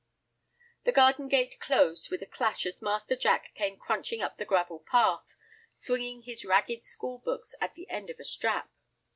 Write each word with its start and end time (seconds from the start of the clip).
The 0.83 0.91
garden 0.91 1.27
gate 1.27 1.59
closed 1.59 2.09
with 2.09 2.23
a 2.23 2.25
clash 2.25 2.65
as 2.65 2.81
Master 2.81 3.15
Jack 3.15 3.53
came 3.53 3.77
crunching 3.77 4.19
up 4.19 4.37
the 4.37 4.45
gravel 4.45 4.79
path, 4.79 5.35
swinging 5.75 6.23
his 6.23 6.43
ragged 6.43 6.83
school 6.85 7.19
books 7.19 7.53
at 7.61 7.75
the 7.75 7.87
end 7.87 8.09
of 8.09 8.17
a 8.19 8.23
strap. 8.25 8.71